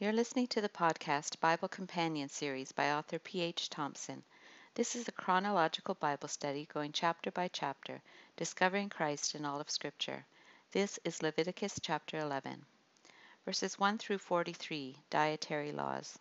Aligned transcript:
You're 0.00 0.12
listening 0.12 0.48
to 0.48 0.60
the 0.60 0.68
podcast 0.68 1.38
Bible 1.38 1.68
Companion 1.68 2.28
series 2.28 2.72
by 2.72 2.90
author 2.90 3.20
P.H. 3.20 3.70
Thompson. 3.70 4.24
This 4.74 4.96
is 4.96 5.06
a 5.06 5.12
chronological 5.12 5.94
Bible 5.94 6.26
study 6.26 6.66
going 6.66 6.90
chapter 6.90 7.30
by 7.30 7.46
chapter, 7.46 8.02
discovering 8.36 8.88
Christ 8.88 9.36
in 9.36 9.44
all 9.44 9.60
of 9.60 9.70
Scripture. 9.70 10.26
This 10.72 10.98
is 11.04 11.22
Leviticus 11.22 11.78
chapter 11.80 12.18
11. 12.18 12.66
Verses 13.44 13.78
1 13.78 13.98
through 13.98 14.18
43 14.18 14.96
Dietary 15.10 15.70
Laws. 15.70 16.18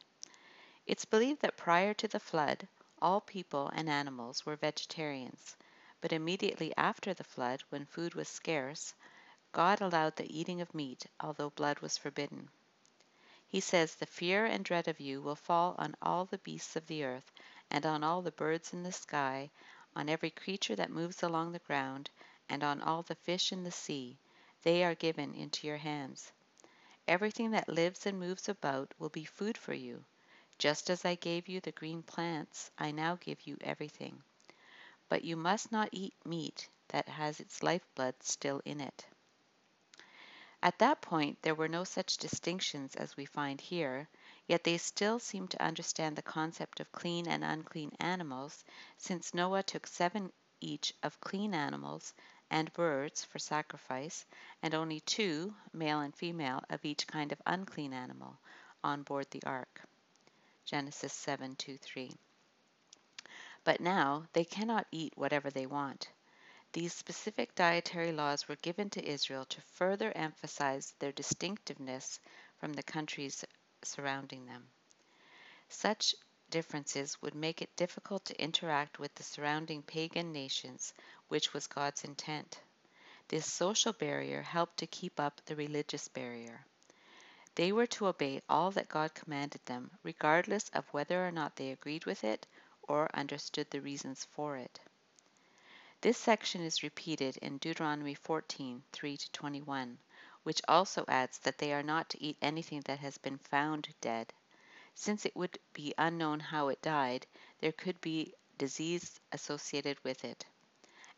It's 0.86 1.06
believed 1.06 1.42
that 1.42 1.58
prior 1.58 1.96
to 1.96 2.08
the 2.08 2.20
flood, 2.20 2.68
all 3.02 3.22
people 3.22 3.72
and 3.74 3.90
animals 3.90 4.46
were 4.46 4.56
vegetarians, 4.56 5.58
but 6.00 6.14
immediately 6.14 6.72
after 6.78 7.16
the 7.16 7.24
flood, 7.24 7.64
when 7.70 7.88
food 7.88 8.14
was 8.14 8.28
scarce, 8.28 8.94
God 9.52 9.82
allowed 9.82 10.16
the 10.16 10.40
eating 10.40 10.62
of 10.62 10.76
meat, 10.76 11.08
although 11.20 11.50
blood 11.50 11.80
was 11.80 11.98
forbidden. 11.98 12.50
He 13.54 13.60
says, 13.60 13.94
The 13.94 14.08
fear 14.08 14.48
and 14.48 14.66
dread 14.66 14.88
of 14.88 15.00
you 15.00 15.22
will 15.22 15.36
fall 15.36 15.76
on 15.78 15.96
all 16.02 16.26
the 16.26 16.40
beasts 16.40 16.76
of 16.76 16.88
the 16.88 17.04
earth, 17.04 17.32
and 17.70 17.86
on 17.86 18.04
all 18.04 18.24
the 18.24 18.32
birds 18.32 18.74
in 18.74 18.82
the 18.82 18.92
sky, 18.92 19.52
on 19.96 20.10
every 20.10 20.32
creature 20.32 20.76
that 20.76 20.90
moves 20.90 21.22
along 21.22 21.52
the 21.52 21.60
ground, 21.60 22.10
and 22.50 22.64
on 22.64 22.82
all 22.82 23.04
the 23.04 23.14
fish 23.16 23.52
in 23.52 23.64
the 23.64 23.72
sea. 23.72 24.18
They 24.64 24.84
are 24.84 24.96
given 24.96 25.36
into 25.36 25.68
your 25.68 25.78
hands. 25.78 26.32
Everything 27.08 27.52
that 27.52 27.70
lives 27.70 28.08
and 28.08 28.20
moves 28.20 28.50
about 28.50 28.92
will 28.98 29.10
be 29.10 29.26
food 29.26 29.58
for 29.60 29.76
you. 29.76 30.04
Just 30.58 30.90
as 30.90 31.06
I 31.06 31.14
gave 31.14 31.48
you 31.48 31.62
the 31.62 31.72
green 31.72 32.02
plants, 32.02 32.72
I 32.80 32.92
now 32.92 33.18
give 33.18 33.46
you 33.46 33.58
everything. 33.62 34.24
But 35.10 35.24
you 35.24 35.38
must 35.38 35.72
not 35.72 35.90
eat 35.92 36.16
meat 36.26 36.70
that 36.90 37.08
has 37.08 37.40
its 37.40 37.64
lifeblood 37.64 38.16
still 38.24 38.62
in 38.66 38.82
it. 38.82 39.06
At 40.64 40.80
that 40.80 41.02
point 41.02 41.42
there 41.42 41.56
were 41.56 41.68
no 41.68 41.84
such 41.84 42.16
distinctions 42.16 42.96
as 42.96 43.18
we 43.18 43.26
find 43.26 43.60
here, 43.60 44.08
yet 44.48 44.64
they 44.64 44.78
still 44.78 45.20
seem 45.20 45.50
to 45.50 45.62
understand 45.62 46.16
the 46.16 46.22
concept 46.22 46.80
of 46.80 46.90
clean 46.94 47.28
and 47.28 47.44
unclean 47.44 47.92
animals, 48.00 48.64
since 48.98 49.34
Noah 49.34 49.64
took 49.64 49.86
seven 49.86 50.32
each 50.62 50.94
of 51.04 51.20
clean 51.20 51.54
animals 51.54 52.14
and 52.50 52.72
birds 52.72 53.26
for 53.26 53.40
sacrifice, 53.40 54.26
and 54.62 54.74
only 54.74 55.02
two, 55.02 55.54
male 55.74 56.00
and 56.00 56.16
female, 56.16 56.64
of 56.70 56.86
each 56.86 57.08
kind 57.08 57.34
of 57.34 57.42
unclean 57.46 57.92
animal 57.92 58.40
on 58.86 59.04
board 59.04 59.30
the 59.32 59.44
ark. 59.44 59.82
Genesis 60.64 61.12
7 61.12 61.58
2 61.58 61.78
3. 61.78 62.16
But 63.66 63.82
now 63.82 64.28
they 64.32 64.46
cannot 64.46 64.88
eat 64.92 65.18
whatever 65.18 65.50
they 65.50 65.66
want. 65.66 66.08
These 66.74 66.96
specific 66.96 67.54
dietary 67.54 68.12
laws 68.12 68.48
were 68.48 68.56
given 68.56 68.90
to 68.90 69.08
Israel 69.08 69.46
to 69.46 69.62
further 69.62 70.12
emphasize 70.16 70.96
their 70.98 71.12
distinctiveness 71.12 72.20
from 72.58 72.74
the 72.74 72.82
countries 72.82 73.46
surrounding 73.84 74.48
them. 74.48 74.68
Such 75.70 76.16
differences 76.50 77.22
would 77.22 77.36
make 77.36 77.62
it 77.62 77.76
difficult 77.76 78.26
to 78.26 78.42
interact 78.42 78.98
with 78.98 79.14
the 79.14 79.22
surrounding 79.22 79.84
pagan 79.84 80.32
nations, 80.32 80.96
which 81.28 81.54
was 81.54 81.68
God's 81.68 82.04
intent. 82.04 82.60
This 83.28 83.46
social 83.52 83.94
barrier 83.94 84.42
helped 84.42 84.78
to 84.78 84.88
keep 84.88 85.20
up 85.20 85.42
the 85.46 85.56
religious 85.56 86.08
barrier. 86.08 86.66
They 87.54 87.72
were 87.72 87.88
to 87.88 88.08
obey 88.08 88.42
all 88.50 88.72
that 88.72 88.90
God 88.90 89.14
commanded 89.14 89.64
them, 89.66 89.92
regardless 90.02 90.70
of 90.70 90.92
whether 90.92 91.24
or 91.24 91.32
not 91.32 91.56
they 91.56 91.70
agreed 91.70 92.06
with 92.06 92.24
it 92.24 92.48
or 92.82 93.16
understood 93.16 93.70
the 93.70 93.82
reasons 93.82 94.26
for 94.26 94.58
it. 94.58 94.80
This 96.04 96.18
section 96.18 96.60
is 96.60 96.84
repeated 96.84 97.38
in 97.38 97.60
Deuteronomy 97.60 98.14
14 98.14 98.84
3 98.92 99.18
21, 99.32 99.98
which 100.44 100.62
also 100.68 101.06
adds 101.08 101.38
that 101.38 101.58
they 101.58 101.72
are 101.72 101.82
not 101.82 102.10
to 102.10 102.22
eat 102.22 102.36
anything 102.42 102.82
that 102.82 103.00
has 103.00 103.18
been 103.18 103.38
found 103.38 103.88
dead. 104.02 104.34
Since 104.94 105.26
it 105.26 105.34
would 105.34 105.58
be 105.72 105.94
unknown 105.98 106.42
how 106.42 106.68
it 106.68 106.82
died, 106.82 107.26
there 107.60 107.72
could 107.72 108.02
be 108.02 108.34
disease 108.58 109.22
associated 109.32 109.98
with 110.04 110.26
it. 110.26 110.46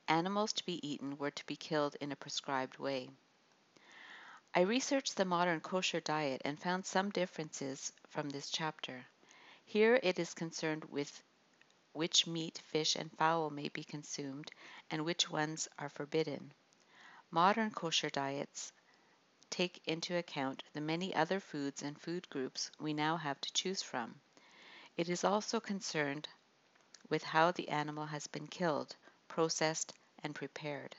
Animals 0.07 0.53
to 0.53 0.65
be 0.67 0.87
eaten 0.87 1.17
were 1.17 1.31
to 1.31 1.45
be 1.47 1.55
killed 1.55 1.95
in 1.99 2.11
a 2.11 2.15
prescribed 2.15 2.77
way. 2.77 3.09
I 4.53 4.61
researched 4.61 5.15
the 5.15 5.25
modern 5.25 5.61
kosher 5.61 5.99
diet 5.99 6.43
and 6.45 6.61
found 6.61 6.85
some 6.85 7.09
differences 7.09 7.91
from 8.07 8.29
this 8.29 8.51
chapter. 8.51 9.07
Here 9.65 9.99
it 10.03 10.19
is 10.19 10.35
concerned 10.35 10.85
with 10.85 11.23
which 11.95 12.27
meat, 12.27 12.57
fish, 12.57 12.97
and 12.97 13.09
fowl 13.17 13.49
may 13.49 13.69
be 13.69 13.83
consumed, 13.83 14.51
and 14.91 15.05
which 15.05 15.29
ones 15.29 15.67
are 15.79 15.87
forbidden. 15.87 16.53
Modern 17.31 17.71
kosher 17.71 18.09
diets 18.09 18.73
take 19.49 19.81
into 19.85 20.17
account 20.17 20.61
the 20.73 20.81
many 20.81 21.15
other 21.15 21.39
foods 21.39 21.81
and 21.81 21.97
food 21.97 22.29
groups 22.29 22.69
we 22.79 22.93
now 22.93 23.15
have 23.15 23.39
to 23.39 23.53
choose 23.53 23.81
from. 23.81 24.19
It 24.97 25.07
is 25.07 25.23
also 25.23 25.61
concerned 25.61 26.27
with 27.07 27.23
how 27.23 27.51
the 27.51 27.69
animal 27.69 28.07
has 28.07 28.27
been 28.27 28.47
killed, 28.47 28.97
processed, 29.29 29.93
and 30.21 30.35
prepared. 30.35 30.97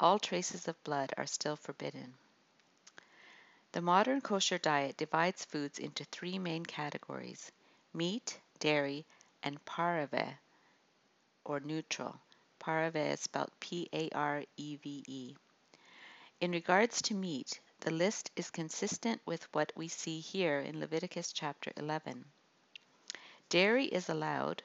All 0.00 0.18
traces 0.18 0.66
of 0.66 0.82
blood 0.82 1.14
are 1.16 1.26
still 1.26 1.54
forbidden. 1.54 2.14
The 3.70 3.82
modern 3.82 4.20
kosher 4.20 4.58
diet 4.58 4.96
divides 4.96 5.44
foods 5.44 5.78
into 5.78 6.04
three 6.06 6.40
main 6.40 6.66
categories 6.66 7.52
meat, 7.92 8.40
dairy, 8.58 9.06
and 9.42 9.64
pareve, 9.64 10.38
or 11.44 11.60
neutral. 11.60 12.20
Pareve 12.58 13.12
is 13.12 13.20
spelled 13.20 13.52
P 13.60 13.88
A 13.92 14.10
R 14.10 14.44
E 14.56 14.76
V 14.76 15.04
E. 15.06 15.36
In 16.40 16.52
regards 16.52 17.02
to 17.02 17.14
meat, 17.14 17.60
the 17.80 17.90
list 17.90 18.30
is 18.36 18.50
consistent 18.50 19.20
with 19.24 19.52
what 19.54 19.72
we 19.76 19.88
see 19.88 20.20
here 20.20 20.60
in 20.60 20.80
Leviticus 20.80 21.32
chapter 21.32 21.72
11. 21.76 22.24
Dairy 23.48 23.86
is 23.86 24.08
allowed, 24.08 24.62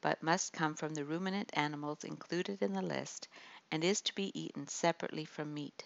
but 0.00 0.22
must 0.22 0.52
come 0.52 0.74
from 0.74 0.94
the 0.94 1.04
ruminant 1.04 1.50
animals 1.54 2.04
included 2.04 2.62
in 2.62 2.72
the 2.72 2.82
list 2.82 3.28
and 3.70 3.82
is 3.82 4.00
to 4.02 4.14
be 4.14 4.38
eaten 4.38 4.68
separately 4.68 5.24
from 5.24 5.52
meat. 5.52 5.84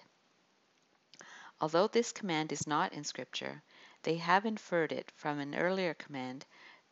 Although 1.60 1.86
this 1.86 2.12
command 2.12 2.52
is 2.52 2.66
not 2.66 2.92
in 2.92 3.04
Scripture, 3.04 3.62
they 4.02 4.16
have 4.16 4.44
inferred 4.44 4.92
it 4.92 5.10
from 5.16 5.38
an 5.38 5.54
earlier 5.54 5.94
command 5.94 6.44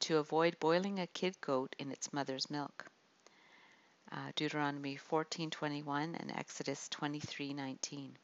to 0.02 0.18
avoid 0.18 0.58
boiling 0.58 0.98
a 0.98 1.06
kid 1.06 1.40
goat 1.40 1.76
in 1.78 1.92
its 1.92 2.12
mother's 2.12 2.50
milk. 2.50 2.86
Uh, 4.10 4.32
Deuteronomy 4.34 4.96
14:21 4.96 6.16
and 6.16 6.30
Exodus 6.32 6.88
23:19. 6.88 8.16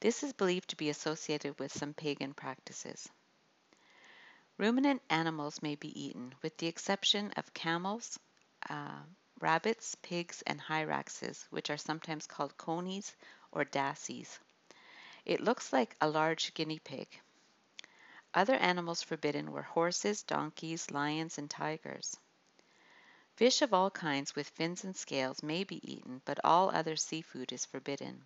This 0.00 0.22
is 0.22 0.32
believed 0.32 0.70
to 0.70 0.76
be 0.76 0.90
associated 0.90 1.58
with 1.58 1.72
some 1.72 1.94
pagan 1.94 2.34
practices. 2.34 3.08
Ruminant 4.58 5.00
animals 5.08 5.62
may 5.62 5.76
be 5.76 5.88
eaten, 5.98 6.34
with 6.42 6.56
the 6.58 6.66
exception 6.66 7.32
of 7.36 7.54
camels, 7.54 8.18
uh, 8.68 9.00
rabbits, 9.40 9.94
pigs, 10.02 10.42
and 10.42 10.60
hyraxes, 10.60 11.44
which 11.50 11.70
are 11.70 11.78
sometimes 11.78 12.26
called 12.26 12.56
conies 12.56 13.14
or 13.52 13.64
dassies. 13.64 14.38
It 15.24 15.40
looks 15.40 15.72
like 15.72 15.96
a 16.00 16.10
large 16.10 16.52
guinea 16.52 16.80
pig. 16.80 17.08
Other 18.32 18.54
animals 18.54 19.02
forbidden 19.02 19.50
were 19.50 19.62
horses, 19.62 20.22
donkeys, 20.22 20.90
lions, 20.92 21.36
and 21.36 21.50
tigers. 21.50 22.16
Fish 23.34 23.60
of 23.60 23.74
all 23.74 23.90
kinds 23.90 24.36
with 24.36 24.50
fins 24.50 24.84
and 24.84 24.96
scales 24.96 25.42
may 25.42 25.64
be 25.64 25.80
eaten, 25.92 26.22
but 26.24 26.38
all 26.44 26.70
other 26.70 26.94
seafood 26.94 27.52
is 27.52 27.64
forbidden. 27.64 28.24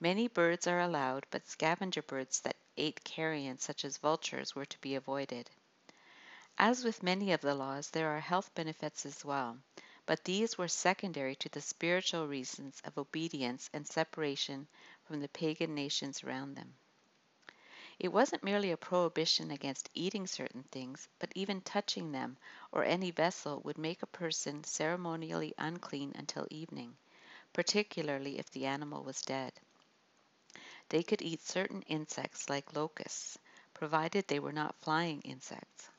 Many 0.00 0.26
birds 0.26 0.66
are 0.66 0.80
allowed, 0.80 1.26
but 1.30 1.46
scavenger 1.46 2.02
birds 2.02 2.40
that 2.40 2.56
ate 2.76 3.04
carrion, 3.04 3.58
such 3.58 3.84
as 3.84 3.98
vultures, 3.98 4.54
were 4.56 4.66
to 4.66 4.78
be 4.80 4.96
avoided. 4.96 5.48
As 6.58 6.82
with 6.82 7.02
many 7.02 7.30
of 7.32 7.40
the 7.40 7.54
laws, 7.54 7.90
there 7.90 8.08
are 8.16 8.20
health 8.20 8.52
benefits 8.54 9.06
as 9.06 9.24
well, 9.24 9.58
but 10.06 10.24
these 10.24 10.58
were 10.58 10.66
secondary 10.68 11.36
to 11.36 11.48
the 11.48 11.60
spiritual 11.60 12.26
reasons 12.26 12.80
of 12.84 12.98
obedience 12.98 13.70
and 13.72 13.86
separation 13.86 14.66
from 15.04 15.20
the 15.20 15.28
pagan 15.28 15.74
nations 15.74 16.24
around 16.24 16.54
them. 16.54 16.74
It 17.98 18.08
wasn't 18.12 18.44
merely 18.44 18.70
a 18.70 18.76
prohibition 18.76 19.50
against 19.50 19.90
eating 19.94 20.26
certain 20.26 20.62
things, 20.64 21.08
but 21.18 21.32
even 21.34 21.60
touching 21.60 22.12
them 22.12 22.36
or 22.72 22.84
any 22.84 23.10
vessel 23.10 23.60
would 23.64 23.78
make 23.78 24.02
a 24.02 24.06
person 24.06 24.64
ceremonially 24.64 25.54
unclean 25.58 26.12
until 26.16 26.46
evening, 26.50 26.96
particularly 27.52 28.38
if 28.38 28.50
the 28.50 28.66
animal 28.66 29.02
was 29.04 29.22
dead. 29.22 29.52
They 30.88 31.02
could 31.02 31.20
eat 31.20 31.42
certain 31.42 31.82
insects 31.82 32.48
like 32.48 32.74
locusts, 32.74 33.38
provided 33.74 34.26
they 34.28 34.40
were 34.40 34.52
not 34.52 34.74
flying 34.80 35.20
insects. 35.20 35.90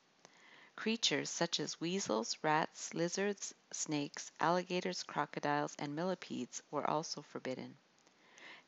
Creatures 0.76 1.30
such 1.30 1.60
as 1.60 1.80
weasels, 1.82 2.38
rats, 2.44 2.94
lizards, 2.94 3.54
snakes, 3.72 4.32
alligators, 4.40 5.04
crocodiles, 5.04 5.76
and 5.80 5.96
millipedes 5.96 6.62
were 6.72 6.90
also 6.90 7.22
forbidden. 7.22 7.78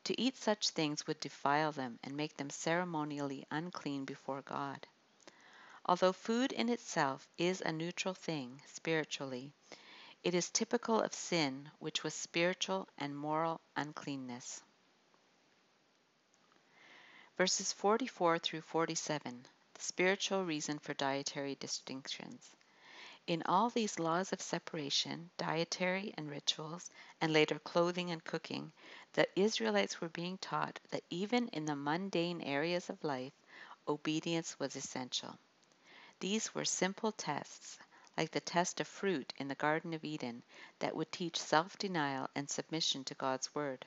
To 0.04 0.20
eat 0.20 0.36
such 0.36 0.70
things 0.70 1.06
would 1.06 1.20
defile 1.20 1.72
them 1.72 1.98
and 2.02 2.16
make 2.16 2.36
them 2.36 2.50
ceremonially 2.50 3.46
unclean 3.50 4.04
before 4.04 4.42
God. 4.42 4.86
Although 5.84 6.12
food 6.12 6.52
in 6.52 6.68
itself 6.68 7.26
is 7.38 7.60
a 7.60 7.72
neutral 7.72 8.14
thing 8.14 8.62
spiritually, 8.66 9.52
it 10.22 10.34
is 10.34 10.50
typical 10.50 11.00
of 11.00 11.14
sin, 11.14 11.70
which 11.78 12.02
was 12.02 12.14
spiritual 12.14 12.88
and 12.98 13.16
moral 13.16 13.60
uncleanness. 13.76 14.62
Verses 17.36 17.72
44 17.72 18.38
through 18.38 18.62
47 18.62 19.46
The 19.74 19.80
spiritual 19.80 20.44
reason 20.44 20.78
for 20.78 20.92
dietary 20.92 21.54
distinctions. 21.54 22.50
In 23.28 23.42
all 23.44 23.70
these 23.70 23.98
laws 23.98 24.32
of 24.32 24.42
separation, 24.42 25.30
dietary 25.36 26.12
and 26.16 26.28
rituals, 26.28 26.90
and 27.20 27.32
later 27.32 27.58
clothing 27.58 28.10
and 28.10 28.24
cooking, 28.24 28.72
the 29.14 29.28
Israelites 29.34 30.00
were 30.00 30.08
being 30.08 30.38
taught 30.38 30.78
that 30.90 31.02
even 31.10 31.48
in 31.48 31.64
the 31.64 31.74
mundane 31.74 32.40
areas 32.42 32.88
of 32.88 33.02
life, 33.02 33.32
obedience 33.88 34.58
was 34.60 34.76
essential. 34.76 35.38
These 36.20 36.54
were 36.54 36.64
simple 36.64 37.12
tests, 37.12 37.78
like 38.16 38.30
the 38.30 38.40
test 38.40 38.80
of 38.80 38.86
fruit 38.86 39.32
in 39.36 39.48
the 39.48 39.54
Garden 39.54 39.94
of 39.94 40.04
Eden, 40.04 40.42
that 40.78 40.94
would 40.94 41.10
teach 41.10 41.36
self 41.36 41.76
denial 41.78 42.28
and 42.34 42.48
submission 42.48 43.04
to 43.04 43.14
God's 43.14 43.54
Word. 43.54 43.86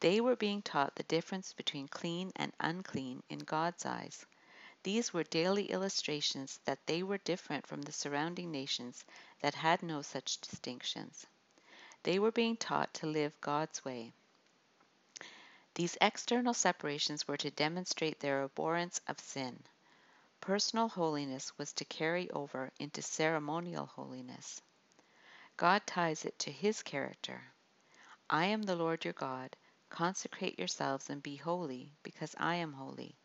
They 0.00 0.20
were 0.20 0.36
being 0.36 0.62
taught 0.62 0.94
the 0.94 1.02
difference 1.02 1.52
between 1.52 1.88
clean 1.88 2.32
and 2.36 2.52
unclean 2.60 3.22
in 3.28 3.40
God's 3.40 3.84
eyes. 3.84 4.24
These 4.82 5.12
were 5.12 5.24
daily 5.24 5.70
illustrations 5.70 6.58
that 6.64 6.86
they 6.86 7.02
were 7.02 7.18
different 7.18 7.66
from 7.66 7.82
the 7.82 7.92
surrounding 7.92 8.50
nations 8.50 9.04
that 9.40 9.54
had 9.54 9.82
no 9.82 10.00
such 10.00 10.40
distinctions. 10.40 11.26
They 12.02 12.18
were 12.18 12.32
being 12.32 12.56
taught 12.56 12.94
to 12.94 13.06
live 13.06 13.38
God's 13.42 13.84
way. 13.84 14.14
These 15.74 15.96
external 16.00 16.54
separations 16.54 17.28
were 17.28 17.36
to 17.36 17.50
demonstrate 17.50 18.20
their 18.20 18.42
abhorrence 18.42 19.00
of 19.06 19.20
sin. 19.20 19.62
Personal 20.40 20.88
holiness 20.88 21.56
was 21.58 21.72
to 21.74 21.84
carry 21.84 22.30
over 22.30 22.72
into 22.78 23.02
ceremonial 23.02 23.86
holiness. 23.86 24.60
God 25.56 25.86
ties 25.86 26.24
it 26.24 26.38
to 26.40 26.50
His 26.50 26.82
character. 26.82 27.52
I 28.28 28.46
am 28.46 28.62
the 28.62 28.76
Lord 28.76 29.04
your 29.04 29.12
God. 29.12 29.56
Consecrate 29.90 30.58
yourselves 30.58 31.10
and 31.10 31.22
be 31.22 31.36
holy, 31.36 31.92
because 32.02 32.34
I 32.38 32.54
am 32.56 32.72
holy. 32.72 33.18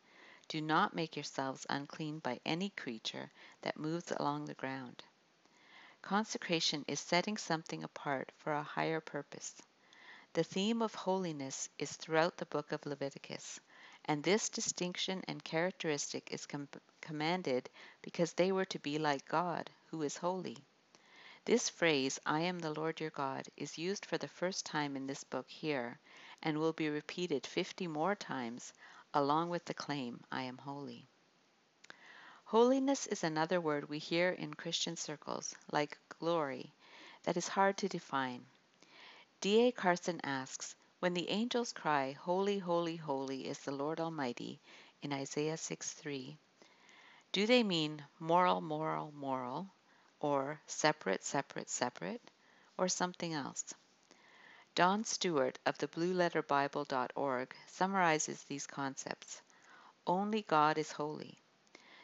Do 0.48 0.62
not 0.62 0.94
make 0.94 1.16
yourselves 1.16 1.66
unclean 1.70 2.20
by 2.20 2.40
any 2.46 2.70
creature 2.70 3.32
that 3.62 3.78
moves 3.78 4.12
along 4.12 4.46
the 4.46 4.54
ground. 4.54 5.04
Consecration 6.02 6.86
is 6.88 7.00
setting 7.00 7.38
something 7.38 7.84
apart 7.84 8.32
for 8.36 8.54
a 8.54 8.62
higher 8.62 9.02
purpose. 9.02 9.62
The 10.36 10.44
theme 10.44 10.82
of 10.82 10.94
holiness 10.94 11.70
is 11.80 11.94
throughout 11.94 12.36
the 12.36 12.46
book 12.46 12.74
of 12.74 12.86
Leviticus, 12.86 13.58
and 14.04 14.22
this 14.22 14.50
distinction 14.50 15.24
and 15.30 15.42
characteristic 15.42 16.30
is 16.30 16.46
com- 16.46 16.68
commanded 17.00 17.70
because 18.02 18.34
they 18.34 18.52
were 18.52 18.66
to 18.66 18.80
be 18.80 19.00
like 19.00 19.26
God, 19.30 19.72
who 19.86 20.02
is 20.02 20.18
holy. 20.18 20.58
This 21.46 21.70
phrase, 21.70 22.20
I 22.26 22.42
am 22.42 22.60
the 22.60 22.74
Lord 22.74 23.00
your 23.00 23.12
God, 23.12 23.48
is 23.56 23.78
used 23.78 24.06
for 24.06 24.18
the 24.18 24.28
first 24.28 24.66
time 24.66 24.98
in 24.98 25.08
this 25.08 25.24
book 25.24 25.50
here, 25.50 26.02
and 26.44 26.60
will 26.60 26.74
be 26.74 26.90
repeated 26.90 27.48
50 27.48 27.88
more 27.88 28.14
times 28.14 28.74
along 29.14 29.48
with 29.48 29.64
the 29.64 29.74
claim, 29.74 30.22
I 30.34 30.42
am 30.42 30.58
holy. 30.58 31.08
Holiness 32.44 33.08
is 33.08 33.24
another 33.24 33.62
word 33.62 33.88
we 33.88 34.00
hear 34.00 34.32
in 34.32 34.54
Christian 34.54 34.98
circles, 34.98 35.56
like 35.72 35.98
glory, 36.10 36.74
that 37.24 37.38
is 37.38 37.48
hard 37.48 37.78
to 37.78 37.88
define. 37.88 38.46
D.A. 39.46 39.72
Carson 39.72 40.20
asks, 40.24 40.74
when 40.98 41.14
the 41.14 41.30
angels 41.30 41.72
cry, 41.72 42.14
Holy, 42.14 42.58
holy, 42.58 42.96
holy 42.96 43.48
is 43.48 43.60
the 43.60 43.72
Lord 43.72 44.00
Almighty, 44.00 44.60
in 45.04 45.14
Isaiah 45.14 45.54
6:3, 45.56 46.36
do 47.32 47.46
they 47.46 47.62
mean 47.62 48.04
moral, 48.18 48.60
moral, 48.60 49.12
moral, 49.12 49.70
or 50.20 50.60
separate, 50.66 51.24
separate, 51.24 51.70
separate, 51.70 52.32
or 52.76 52.88
something 52.88 53.36
else? 53.36 53.76
Don 54.74 55.04
Stewart 55.04 55.60
of 55.68 55.78
the 55.78 55.90
blueletterbible.org 55.90 57.56
summarizes 57.68 58.42
these 58.46 58.66
concepts. 58.66 59.44
Only 60.08 60.42
God 60.42 60.80
is 60.80 60.92
holy. 60.92 61.38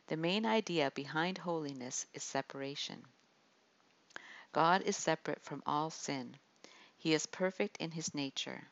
The 0.06 0.16
main 0.16 0.46
idea 0.46 0.92
behind 0.92 1.40
holiness 1.40 2.06
is 2.14 2.22
separation. 2.24 3.04
God 4.52 4.84
is 4.84 4.96
separate 4.96 5.42
from 5.42 5.64
all 5.66 5.90
sin. 5.90 6.38
He 7.02 7.16
is 7.16 7.26
perfect 7.26 7.78
in 7.78 7.90
his 7.90 8.14
nature. 8.14 8.68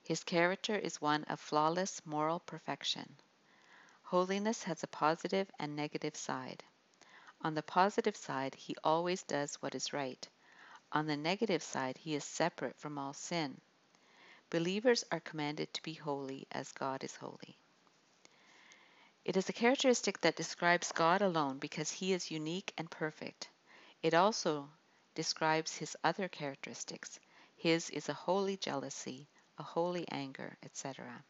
His 0.00 0.24
character 0.24 0.74
is 0.74 1.02
one 1.02 1.24
of 1.24 1.38
flawless 1.38 2.00
moral 2.06 2.40
perfection. 2.40 3.18
Holiness 4.04 4.62
has 4.62 4.82
a 4.82 4.86
positive 4.86 5.50
and 5.58 5.76
negative 5.76 6.16
side. 6.16 6.64
On 7.42 7.52
the 7.52 7.62
positive 7.62 8.16
side, 8.16 8.54
he 8.54 8.74
always 8.82 9.22
does 9.24 9.56
what 9.56 9.74
is 9.74 9.92
right. 9.92 10.26
On 10.92 11.06
the 11.06 11.18
negative 11.18 11.62
side, 11.62 11.98
he 11.98 12.14
is 12.14 12.24
separate 12.24 12.78
from 12.78 12.96
all 12.96 13.12
sin. 13.12 13.60
Believers 14.48 15.04
are 15.12 15.20
commanded 15.20 15.74
to 15.74 15.82
be 15.82 15.92
holy 15.92 16.46
as 16.52 16.72
God 16.72 17.04
is 17.04 17.16
holy. 17.16 17.58
It 19.26 19.36
is 19.36 19.50
a 19.50 19.52
characteristic 19.52 20.22
that 20.22 20.36
describes 20.36 20.90
God 20.90 21.20
alone 21.20 21.58
because 21.58 21.90
he 21.90 22.14
is 22.14 22.30
unique 22.30 22.72
and 22.78 22.90
perfect. 22.90 23.50
It 24.02 24.14
also 24.14 24.70
describes 25.14 25.76
his 25.76 25.94
other 26.02 26.28
characteristics. 26.28 27.20
His 27.64 27.88
is 27.88 28.10
a 28.10 28.12
holy 28.12 28.58
jealousy, 28.58 29.26
a 29.56 29.62
holy 29.62 30.06
anger, 30.10 30.58
etc. 30.62 31.24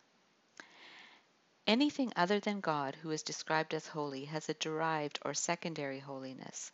Anything 1.65 2.13
other 2.17 2.41
than 2.41 2.59
God 2.59 2.97
who 2.97 3.13
is 3.13 3.23
described 3.23 3.73
as 3.73 3.87
holy 3.87 4.25
has 4.25 4.49
a 4.49 4.55
derived 4.55 5.21
or 5.23 5.33
secondary 5.33 6.01
holiness. 6.01 6.73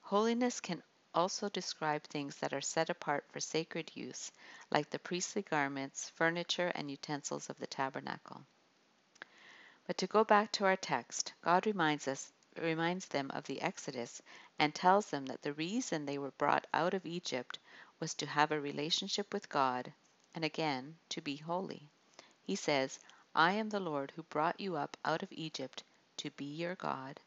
Holiness 0.00 0.60
can 0.60 0.80
also 1.12 1.48
describe 1.48 2.04
things 2.04 2.36
that 2.36 2.52
are 2.52 2.60
set 2.60 2.88
apart 2.88 3.24
for 3.32 3.40
sacred 3.40 3.90
use, 3.96 4.30
like 4.70 4.90
the 4.90 5.00
priestly 5.00 5.42
garments, 5.42 6.10
furniture, 6.10 6.70
and 6.76 6.88
utensils 6.88 7.50
of 7.50 7.58
the 7.58 7.66
tabernacle. 7.66 8.46
But 9.88 9.98
to 9.98 10.06
go 10.06 10.22
back 10.22 10.52
to 10.52 10.66
our 10.66 10.76
text, 10.76 11.32
God 11.42 11.66
reminds 11.66 12.06
us 12.06 12.32
reminds 12.56 13.06
them 13.06 13.32
of 13.32 13.42
the 13.46 13.60
Exodus 13.60 14.22
and 14.56 14.72
tells 14.72 15.10
them 15.10 15.26
that 15.26 15.42
the 15.42 15.54
reason 15.54 16.06
they 16.06 16.16
were 16.18 16.30
brought 16.30 16.68
out 16.72 16.94
of 16.94 17.04
Egypt 17.04 17.58
was 18.00 18.14
to 18.14 18.26
have 18.26 18.50
a 18.50 18.60
relationship 18.60 19.32
with 19.32 19.48
God 19.48 19.92
and 20.34 20.44
again 20.44 20.96
to 21.10 21.20
be 21.20 21.36
holy. 21.36 21.88
He 22.42 22.56
says, 22.56 22.98
I 23.34 23.52
am 23.52 23.68
the 23.68 23.80
Lord 23.80 24.12
who 24.14 24.22
brought 24.24 24.60
you 24.60 24.76
up 24.76 24.96
out 25.04 25.22
of 25.22 25.32
Egypt 25.32 25.82
to 26.18 26.30
be 26.32 26.44
your 26.44 26.74
God. 26.74 27.20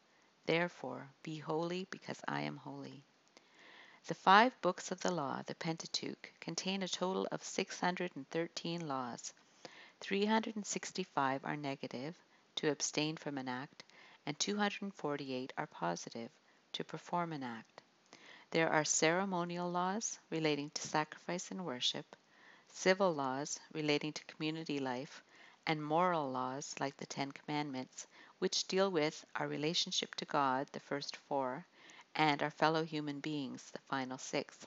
Therefore, 0.46 1.10
be 1.22 1.38
holy 1.38 1.86
because 1.90 2.20
I 2.26 2.42
am 2.42 2.56
holy. 2.56 3.02
The 4.06 4.14
five 4.14 4.58
books 4.62 4.90
of 4.90 5.00
the 5.00 5.10
law, 5.10 5.42
the 5.42 5.54
Pentateuch, 5.54 6.32
contain 6.40 6.82
a 6.82 6.88
total 6.88 7.28
of 7.30 7.44
613 7.44 8.88
laws. 8.88 9.34
365 10.00 11.44
are 11.44 11.56
negative, 11.56 12.16
to 12.54 12.70
abstain 12.70 13.16
from 13.16 13.36
an 13.36 13.48
act, 13.48 13.84
and 14.24 14.38
248 14.38 15.52
are 15.58 15.66
positive, 15.66 16.30
to 16.72 16.84
perform 16.84 17.32
an 17.32 17.42
act. 17.42 17.82
There 18.50 18.70
are 18.70 18.84
ceremonial 18.84 19.70
laws 19.70 20.18
relating 20.30 20.70
to 20.70 20.88
sacrifice 20.88 21.50
and 21.50 21.66
worship, 21.66 22.16
civil 22.68 23.14
laws 23.14 23.60
relating 23.74 24.14
to 24.14 24.24
community 24.24 24.78
life, 24.78 25.22
and 25.66 25.84
moral 25.84 26.30
laws 26.30 26.74
like 26.80 26.96
the 26.96 27.04
Ten 27.04 27.30
Commandments, 27.30 28.06
which 28.38 28.66
deal 28.66 28.90
with 28.90 29.22
our 29.34 29.46
relationship 29.46 30.14
to 30.14 30.24
God, 30.24 30.66
the 30.72 30.80
first 30.80 31.18
four, 31.28 31.66
and 32.14 32.42
our 32.42 32.50
fellow 32.50 32.84
human 32.84 33.20
beings, 33.20 33.70
the 33.70 33.80
final 33.80 34.16
six. 34.16 34.66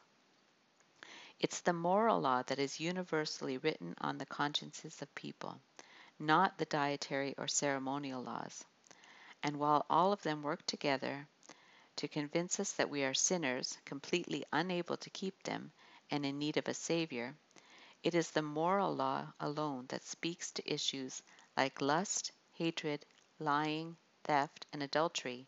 It's 1.39 1.61
the 1.61 1.73
moral 1.73 2.21
law 2.21 2.43
that 2.43 2.59
is 2.59 2.79
universally 2.79 3.57
written 3.57 3.95
on 4.00 4.19
the 4.19 4.27
consciences 4.27 5.01
of 5.01 5.15
people, 5.15 5.59
not 6.19 6.59
the 6.59 6.65
dietary 6.65 7.33
or 7.35 7.47
ceremonial 7.47 8.21
laws. 8.21 8.63
And 9.41 9.57
while 9.57 9.88
all 9.89 10.13
of 10.13 10.21
them 10.21 10.43
work 10.43 10.63
together 10.67 11.27
to 11.95 12.07
convince 12.07 12.60
us 12.60 12.74
that 12.74 12.89
we 12.89 13.03
are 13.03 13.13
sinners, 13.13 13.77
completely 13.86 14.45
unable 14.51 14.98
to 14.98 15.10
keep 15.10 15.43
them, 15.43 15.71
and 16.10 16.25
in 16.25 16.39
need 16.39 16.57
of 16.57 16.67
a 16.67 16.74
Savior, 16.74 17.36
it 18.03 18.15
is 18.15 18.31
the 18.31 18.41
moral 18.41 18.95
law 18.95 19.31
alone 19.39 19.86
that 19.88 20.03
speaks 20.03 20.51
to 20.51 20.74
issues 20.74 21.21
like 21.55 21.81
lust, 21.81 22.31
hatred, 22.53 23.05
lying, 23.39 23.98
theft, 24.24 24.65
and 24.74 24.83
adultery 24.83 25.48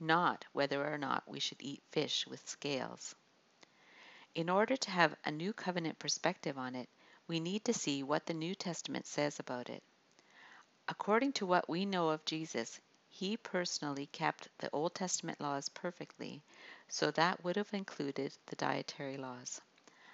not 0.00 0.46
whether 0.54 0.90
or 0.90 0.96
not 0.96 1.28
we 1.28 1.38
should 1.38 1.60
eat 1.60 1.82
fish 1.90 2.26
with 2.26 2.48
scales. 2.48 3.14
In 4.34 4.48
order 4.48 4.76
to 4.76 4.90
have 4.90 5.14
a 5.24 5.30
New 5.30 5.52
Covenant 5.52 5.98
perspective 5.98 6.56
on 6.56 6.74
it, 6.74 6.88
we 7.28 7.38
need 7.38 7.66
to 7.66 7.74
see 7.74 8.02
what 8.02 8.24
the 8.24 8.32
New 8.32 8.54
Testament 8.54 9.06
says 9.06 9.38
about 9.38 9.68
it. 9.68 9.82
According 10.88 11.34
to 11.34 11.46
what 11.46 11.68
we 11.68 11.84
know 11.84 12.08
of 12.08 12.24
Jesus, 12.24 12.80
he 13.20 13.36
personally 13.36 14.06
kept 14.06 14.48
the 14.56 14.70
Old 14.70 14.94
Testament 14.94 15.38
laws 15.42 15.68
perfectly, 15.68 16.42
so 16.88 17.10
that 17.10 17.44
would 17.44 17.54
have 17.56 17.74
included 17.74 18.32
the 18.46 18.56
dietary 18.56 19.18
laws. 19.18 19.60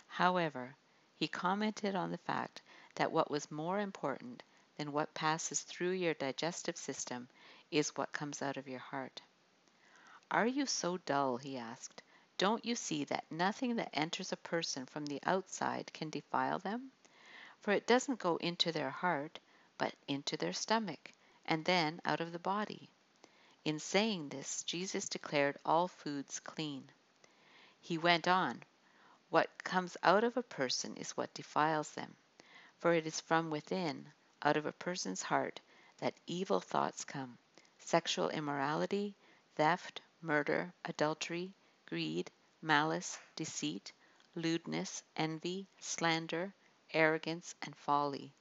However, 0.09 0.75
he 1.15 1.29
commented 1.29 1.95
on 1.95 2.11
the 2.11 2.19
fact 2.19 2.63
that 2.97 3.13
what 3.13 3.31
was 3.31 3.49
more 3.49 3.79
important 3.79 4.43
than 4.77 4.91
what 4.91 5.15
passes 5.15 5.63
through 5.63 5.93
your 5.93 6.15
digestive 6.15 6.77
system 6.77 7.29
is 7.71 7.95
what 7.95 8.11
comes 8.11 8.43
out 8.43 8.57
of 8.57 8.67
your 8.67 8.81
heart. 8.81 9.23
Are 10.33 10.49
you 10.49 10.67
so 10.67 10.97
dull? 10.97 11.37
he 11.37 11.57
asked. 11.57 12.03
Don't 12.39 12.65
you 12.65 12.75
see 12.75 13.05
that 13.05 13.31
nothing 13.31 13.77
that 13.77 13.91
enters 13.93 14.33
a 14.33 14.37
person 14.37 14.85
from 14.85 15.07
the 15.07 15.21
outside 15.25 15.93
can 15.93 16.11
defile 16.11 16.59
them? 16.59 16.91
For 17.61 17.71
it 17.71 17.87
doesn't 17.87 18.19
go 18.19 18.35
into 18.39 18.73
their 18.73 18.91
heart, 18.91 19.39
but 19.79 19.95
into 20.09 20.37
their 20.37 20.53
stomach, 20.53 21.13
and 21.45 21.65
then 21.67 22.01
out 22.05 22.21
of 22.21 22.33
the 22.33 22.41
body. 22.41 22.91
In 23.67 23.81
saying 23.81 24.29
this, 24.29 24.63
Jesus 24.63 25.09
declared 25.09 25.59
all 25.65 25.89
foods 25.89 26.39
clean. 26.39 26.89
He 27.81 27.99
went 27.99 28.29
on, 28.29 28.63
What 29.29 29.65
comes 29.65 29.97
out 30.05 30.23
of 30.23 30.37
a 30.37 30.43
person 30.45 30.97
is 30.97 31.17
what 31.17 31.35
defiles 31.35 31.91
them. 31.91 32.15
For 32.79 32.95
it 32.95 33.09
is 33.09 33.21
from 33.21 33.51
within, 33.51 34.13
out 34.41 34.57
of 34.57 34.67
a 34.67 34.73
person's 34.73 35.21
heart, 35.21 35.61
that 35.97 36.21
evil 36.29 36.61
thoughts 36.61 37.05
come 37.05 37.39
sexual 37.81 38.29
immorality, 38.29 39.17
theft, 39.57 40.01
murder, 40.21 40.73
adultery, 40.85 41.53
greed, 41.87 42.31
malice, 42.63 43.19
deceit, 43.35 43.93
lewdness, 44.37 45.03
envy, 45.17 45.67
slander, 45.81 46.55
arrogance, 46.93 47.57
and 47.63 47.75
folly. 47.75 48.33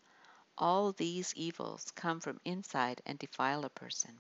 All 0.56 0.92
these 0.92 1.34
evils 1.34 1.90
come 1.90 2.20
from 2.20 2.40
inside 2.46 3.02
and 3.08 3.18
defile 3.18 3.66
a 3.66 3.72
person. 3.72 4.20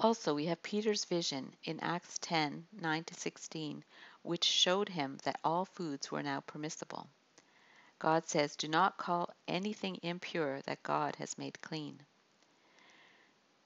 Also, 0.00 0.32
we 0.32 0.46
have 0.46 0.62
Peter's 0.62 1.04
vision 1.06 1.56
in 1.64 1.80
Acts 1.80 2.18
10 2.20 2.68
9 2.72 3.04
16, 3.10 3.84
which 4.22 4.44
showed 4.44 4.88
him 4.88 5.18
that 5.24 5.40
all 5.42 5.64
foods 5.64 6.12
were 6.12 6.22
now 6.22 6.40
permissible. 6.40 7.08
God 7.98 8.28
says, 8.28 8.54
Do 8.54 8.68
not 8.68 8.96
call 8.96 9.34
anything 9.48 9.98
impure 10.02 10.62
that 10.62 10.84
God 10.84 11.16
has 11.16 11.36
made 11.36 11.60
clean. 11.60 12.00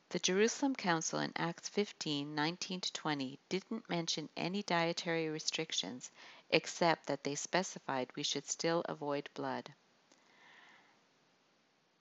The 0.08 0.18
Jerusalem 0.20 0.74
Council 0.74 1.20
in 1.20 1.32
Acts 1.36 1.68
15 1.68 2.34
19 2.34 2.80
20 2.80 3.38
didn't 3.50 3.90
mention 3.90 4.30
any 4.34 4.62
dietary 4.62 5.28
restrictions 5.28 6.10
except 6.48 7.08
that 7.08 7.24
they 7.24 7.34
specified 7.34 8.10
we 8.16 8.22
should 8.22 8.48
still 8.48 8.82
avoid 8.86 9.28
blood. 9.34 9.72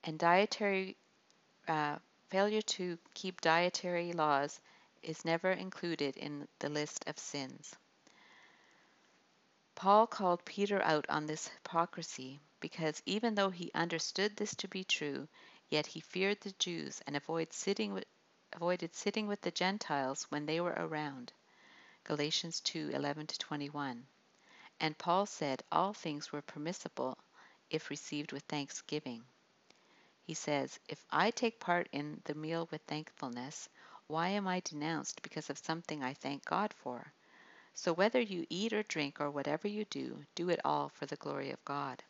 And 0.06 0.18
dietary 0.18 0.96
uh, 1.68 2.00
Failure 2.32 2.62
to 2.62 2.98
keep 3.14 3.42
dietary 3.42 4.14
laws 4.14 4.62
is 5.04 5.26
never 5.26 5.52
included 5.52 6.16
in 6.16 6.48
the 6.60 6.70
list 6.70 7.04
of 7.06 7.20
sins. 7.20 7.76
Paul 9.76 10.08
called 10.08 10.46
Peter 10.46 10.82
out 10.82 11.06
on 11.10 11.26
this 11.26 11.50
hypocrisy 11.50 12.40
because 12.62 13.04
even 13.06 13.36
though 13.36 13.50
he 13.50 13.70
understood 13.74 14.38
this 14.38 14.56
to 14.56 14.70
be 14.70 14.86
true, 14.86 15.28
yet 15.68 15.86
he 15.88 16.00
feared 16.00 16.40
the 16.40 16.54
Jews 16.54 17.02
and 17.06 17.18
avoided 17.18 17.52
sitting 17.52 17.92
with, 17.92 18.06
avoided 18.54 18.96
sitting 18.96 19.28
with 19.28 19.42
the 19.42 19.52
Gentiles 19.52 20.24
when 20.30 20.46
they 20.46 20.62
were 20.62 20.78
around. 20.78 21.34
Galatians 22.06 22.62
2:11 22.62 23.38
21. 23.40 24.08
And 24.80 24.98
Paul 24.98 25.26
said 25.26 25.64
all 25.70 25.92
things 25.92 26.32
were 26.32 26.42
permissible 26.42 27.18
if 27.70 27.90
received 27.90 28.32
with 28.32 28.44
thanksgiving. 28.44 29.26
He 30.24 30.34
says, 30.34 30.80
If 30.88 31.04
I 31.10 31.32
take 31.32 31.60
part 31.60 31.90
in 31.92 32.22
the 32.26 32.36
meal 32.36 32.68
with 32.72 32.82
thankfulness, 32.84 33.68
why 34.08 34.30
am 34.30 34.48
I 34.48 34.60
denounced 34.60 35.22
because 35.22 35.50
of 35.50 35.58
something 35.58 36.04
I 36.04 36.14
thank 36.14 36.46
God 36.46 36.74
for? 36.74 37.14
So 37.74 37.94
whether 37.94 38.20
you 38.20 38.46
eat 38.50 38.74
or 38.74 38.84
drink 38.84 39.22
or 39.22 39.32
whatever 39.32 39.68
you 39.68 39.86
do, 39.86 40.26
do 40.36 40.50
it 40.50 40.60
all 40.66 40.90
for 40.90 41.06
the 41.06 41.16
glory 41.16 41.52
of 41.52 41.66
God. 41.66 42.04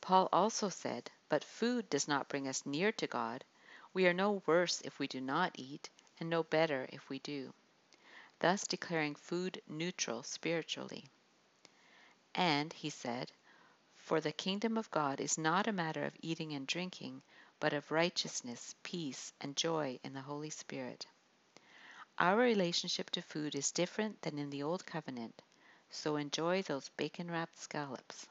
Paul 0.00 0.28
also 0.32 0.68
said, 0.68 1.10
But 1.28 1.44
food 1.44 1.90
does 1.90 2.08
not 2.08 2.28
bring 2.28 2.48
us 2.48 2.66
near 2.66 2.92
to 2.92 3.06
God. 3.06 3.44
We 3.92 4.06
are 4.06 4.14
no 4.14 4.42
worse 4.46 4.80
if 4.80 4.98
we 4.98 5.06
do 5.06 5.20
not 5.20 5.52
eat, 5.54 5.90
and 6.18 6.30
no 6.30 6.42
better 6.42 6.88
if 6.92 7.08
we 7.08 7.18
do, 7.18 7.52
thus 8.40 8.66
declaring 8.66 9.14
food 9.14 9.62
neutral 9.68 10.22
spiritually. 10.22 11.08
And, 12.34 12.72
he 12.72 12.90
said, 12.90 13.32
for 14.06 14.20
the 14.20 14.30
kingdom 14.30 14.78
of 14.78 14.88
God 14.92 15.20
is 15.20 15.36
not 15.36 15.66
a 15.66 15.72
matter 15.72 16.04
of 16.04 16.14
eating 16.22 16.52
and 16.52 16.64
drinking, 16.64 17.20
but 17.58 17.72
of 17.72 17.90
righteousness, 17.90 18.76
peace, 18.84 19.32
and 19.40 19.56
joy 19.56 19.98
in 20.04 20.12
the 20.12 20.20
Holy 20.20 20.50
Spirit. 20.50 21.04
Our 22.16 22.36
relationship 22.36 23.10
to 23.10 23.20
food 23.20 23.56
is 23.56 23.72
different 23.72 24.22
than 24.22 24.38
in 24.38 24.50
the 24.50 24.62
Old 24.62 24.86
Covenant, 24.86 25.42
so 25.90 26.14
enjoy 26.14 26.62
those 26.62 26.88
bacon 26.90 27.28
wrapped 27.28 27.58
scallops. 27.58 28.28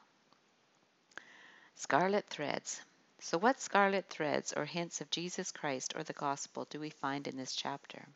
Scarlet 1.75 2.25
threads. 2.29 2.81
So, 3.19 3.37
what 3.37 3.59
scarlet 3.59 4.07
threads 4.07 4.53
or 4.53 4.63
hints 4.63 5.01
of 5.01 5.09
Jesus 5.09 5.51
Christ 5.51 5.93
or 5.93 6.03
the 6.03 6.13
gospel 6.13 6.63
do 6.69 6.79
we 6.79 6.89
find 6.89 7.27
in 7.27 7.35
this 7.35 7.53
chapter? 7.53 8.07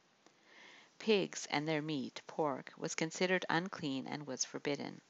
Pigs 0.98 1.46
and 1.52 1.68
their 1.68 1.82
meat, 1.82 2.22
pork, 2.26 2.72
was 2.78 2.96
considered 2.96 3.46
unclean 3.50 4.08
and 4.08 4.26
was 4.26 4.46
forbidden. 4.46 5.02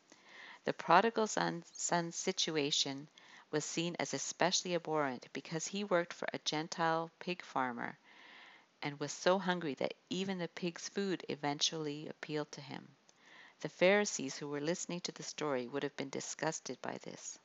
The 0.65 0.73
prodigal 0.73 1.27
son's 1.27 2.15
situation 2.15 3.09
was 3.51 3.65
seen 3.65 3.95
as 3.99 4.13
especially 4.13 4.75
abhorrent 4.75 5.27
because 5.33 5.67
he 5.67 5.83
worked 5.83 6.13
for 6.13 6.27
a 6.33 6.39
Gentile 6.39 7.11
pig 7.19 7.41
farmer 7.43 7.97
and 8.81 8.99
was 8.99 9.11
so 9.11 9.39
hungry 9.39 9.75
that 9.75 9.93
even 10.09 10.37
the 10.39 10.47
pig's 10.49 10.89
food 10.89 11.25
eventually 11.29 12.07
appealed 12.07 12.51
to 12.53 12.61
him. 12.61 12.95
The 13.61 13.69
Pharisees 13.69 14.37
who 14.37 14.47
were 14.47 14.61
listening 14.61 15.01
to 15.01 15.11
the 15.11 15.23
story 15.23 15.67
would 15.67 15.83
have 15.83 15.95
been 15.97 16.09
disgusted 16.09 16.81
by 16.81 16.97
this. 16.99 17.39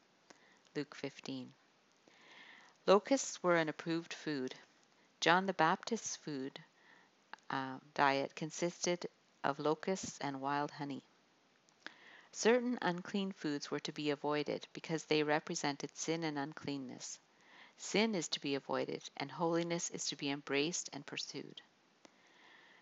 Luke 0.75 0.95
15. 0.95 1.55
Locusts 2.87 3.43
were 3.43 3.57
an 3.57 3.69
approved 3.69 4.15
food. 4.15 4.55
John 5.21 5.47
the 5.47 5.55
Baptist's 5.55 6.17
food 6.17 6.63
uh, 7.51 7.79
diet 7.95 8.35
consisted 8.35 9.07
of 9.43 9.59
locusts 9.59 10.19
and 10.21 10.41
wild 10.41 10.71
honey. 10.73 11.05
Certain 12.37 12.77
unclean 12.83 13.31
foods 13.31 13.71
were 13.71 13.79
to 13.79 13.93
be 13.93 14.11
avoided 14.11 14.67
because 14.73 15.05
they 15.05 15.23
represented 15.23 15.97
sin 15.97 16.25
and 16.25 16.37
uncleanness. 16.37 17.21
Sin 17.77 18.13
is 18.17 18.27
to 18.27 18.41
be 18.41 18.57
avoided, 18.57 19.09
and 19.17 19.31
holiness 19.31 19.89
is 19.91 20.07
to 20.07 20.17
be 20.17 20.31
embraced 20.31 20.91
and 20.93 21.07
pursued. 21.07 21.63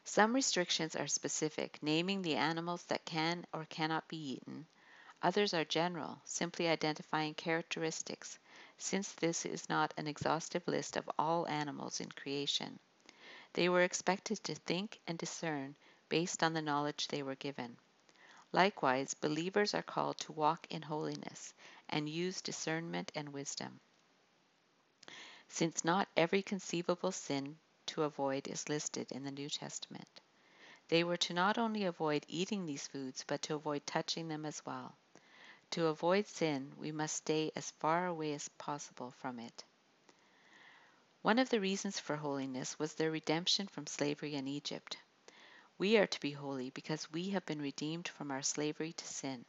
Some 0.04 0.34
restrictions 0.34 0.96
are 0.96 1.06
specific, 1.06 1.78
naming 1.82 2.22
the 2.22 2.36
animals 2.36 2.84
that 2.84 3.04
can 3.04 3.44
or 3.52 3.66
cannot 3.66 4.08
be 4.08 4.16
eaten. 4.16 4.66
Others 5.22 5.52
are 5.52 5.66
general, 5.66 6.22
simply 6.24 6.66
identifying 6.66 7.34
characteristics, 7.34 8.38
since 8.78 9.12
this 9.12 9.44
is 9.44 9.68
not 9.68 9.92
an 9.98 10.06
exhaustive 10.06 10.66
list 10.66 10.96
of 10.96 11.10
all 11.18 11.46
animals 11.46 12.00
in 12.00 12.10
creation. 12.10 12.78
They 13.52 13.68
were 13.68 13.82
expected 13.82 14.42
to 14.44 14.54
think 14.54 14.98
and 15.06 15.18
discern 15.18 15.76
based 16.08 16.42
on 16.42 16.54
the 16.54 16.62
knowledge 16.62 17.08
they 17.08 17.22
were 17.22 17.34
given. 17.34 17.76
Likewise, 18.52 19.14
believers 19.14 19.72
are 19.72 19.82
called 19.82 20.18
to 20.18 20.32
walk 20.32 20.66
in 20.68 20.82
holiness 20.82 21.54
and 21.88 22.08
use 22.08 22.42
discernment 22.42 23.10
and 23.14 23.32
wisdom. 23.32 23.80
Since 25.48 25.84
not 25.84 26.08
every 26.16 26.42
conceivable 26.42 27.12
sin 27.12 27.58
to 27.86 28.02
avoid 28.02 28.46
is 28.46 28.68
listed 28.68 29.10
in 29.10 29.24
the 29.24 29.30
New 29.30 29.48
Testament, 29.48 30.20
they 30.88 31.02
were 31.02 31.16
to 31.16 31.32
not 31.32 31.56
only 31.56 31.84
avoid 31.84 32.26
eating 32.28 32.66
these 32.66 32.86
foods, 32.86 33.24
but 33.26 33.40
to 33.42 33.54
avoid 33.54 33.86
touching 33.86 34.28
them 34.28 34.44
as 34.44 34.64
well. 34.66 34.96
To 35.70 35.86
avoid 35.86 36.26
sin, 36.26 36.74
we 36.76 36.92
must 36.92 37.16
stay 37.16 37.50
as 37.56 37.70
far 37.70 38.06
away 38.06 38.34
as 38.34 38.48
possible 38.58 39.12
from 39.12 39.38
it. 39.38 39.64
One 41.22 41.38
of 41.38 41.48
the 41.48 41.60
reasons 41.60 41.98
for 41.98 42.16
holiness 42.16 42.78
was 42.78 42.94
their 42.94 43.10
redemption 43.10 43.66
from 43.68 43.86
slavery 43.86 44.34
in 44.34 44.46
Egypt. 44.46 44.98
We 45.82 45.96
are 45.96 46.06
to 46.06 46.20
be 46.20 46.30
holy 46.30 46.70
because 46.70 47.10
we 47.10 47.30
have 47.30 47.44
been 47.44 47.60
redeemed 47.60 48.06
from 48.06 48.30
our 48.30 48.42
slavery 48.42 48.92
to 48.92 49.04
sin. 49.04 49.44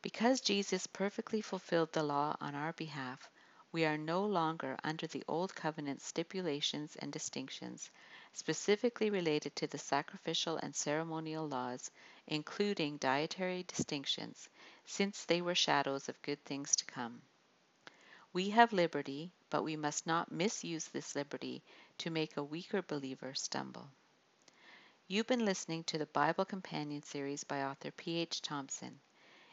Because 0.00 0.40
Jesus 0.40 0.86
perfectly 0.86 1.40
fulfilled 1.40 1.92
the 1.92 2.04
law 2.04 2.36
on 2.40 2.54
our 2.54 2.72
behalf, 2.72 3.28
we 3.72 3.84
are 3.84 3.98
no 3.98 4.24
longer 4.24 4.76
under 4.84 5.08
the 5.08 5.24
Old 5.26 5.56
Covenant 5.56 6.02
stipulations 6.02 6.94
and 6.94 7.12
distinctions, 7.12 7.90
specifically 8.32 9.10
related 9.10 9.56
to 9.56 9.66
the 9.66 9.76
sacrificial 9.76 10.58
and 10.58 10.72
ceremonial 10.72 11.48
laws, 11.48 11.90
including 12.28 12.96
dietary 12.98 13.64
distinctions, 13.64 14.48
since 14.84 15.24
they 15.24 15.42
were 15.42 15.56
shadows 15.56 16.08
of 16.08 16.22
good 16.22 16.44
things 16.44 16.76
to 16.76 16.84
come. 16.84 17.22
We 18.32 18.50
have 18.50 18.72
liberty, 18.72 19.32
but 19.50 19.64
we 19.64 19.74
must 19.74 20.06
not 20.06 20.30
misuse 20.30 20.84
this 20.84 21.16
liberty 21.16 21.64
to 21.98 22.10
make 22.10 22.36
a 22.36 22.44
weaker 22.44 22.82
believer 22.82 23.34
stumble. 23.34 23.90
You've 25.12 25.26
been 25.26 25.44
listening 25.44 25.84
to 25.84 25.98
the 25.98 26.06
Bible 26.06 26.46
Companion 26.46 27.02
series 27.02 27.44
by 27.44 27.64
author 27.64 27.90
P.H. 27.90 28.40
Thompson. 28.40 28.98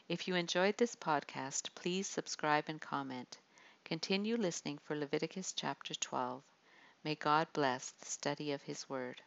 If 0.08 0.26
you 0.26 0.34
enjoyed 0.34 0.78
this 0.78 0.96
podcast, 0.96 1.74
please 1.74 2.06
subscribe 2.06 2.64
and 2.68 2.80
comment. 2.80 3.36
Continue 3.84 4.38
listening 4.38 4.78
for 4.78 4.96
Leviticus 4.96 5.52
chapter 5.54 5.92
12. 5.94 6.42
May 7.04 7.14
God 7.14 7.46
bless 7.52 7.90
the 7.90 8.06
study 8.06 8.52
of 8.52 8.62
His 8.62 8.88
Word. 8.88 9.20